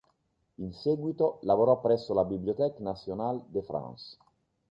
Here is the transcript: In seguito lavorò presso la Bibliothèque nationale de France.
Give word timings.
In 0.57 0.73
seguito 0.73 1.37
lavorò 1.43 1.79
presso 1.79 2.15
la 2.15 2.25
Bibliothèque 2.25 2.81
nationale 2.81 3.43
de 3.49 3.61
France. 3.61 4.17